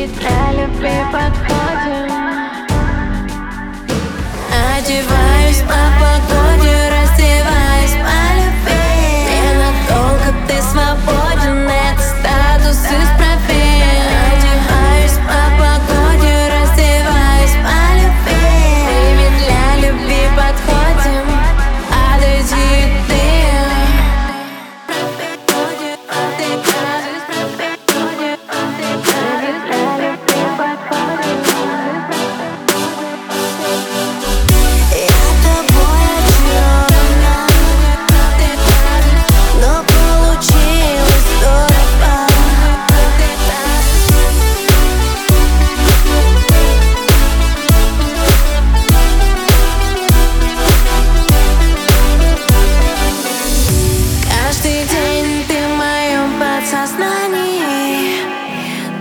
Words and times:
ведь 0.00 0.18
для 0.18 0.52
любви 0.52 0.90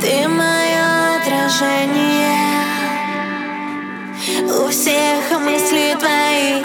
Ты 0.02 0.28
мое 0.28 1.16
отражение. 1.16 2.36
У 4.50 4.68
всех 4.68 5.40
мыслей 5.40 5.96
твои 5.96 6.62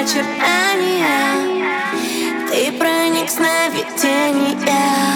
очертания. 0.00 1.20
Ты 2.48 2.72
проник 2.78 3.28
сновидения. 3.28 5.13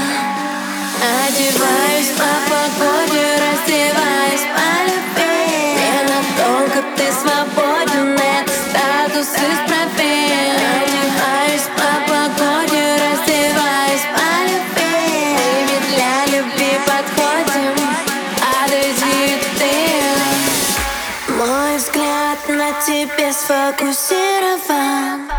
взгляд 21.79 22.39
на 22.49 22.73
тебе 22.85 23.33
сфокусирован. 23.33 25.31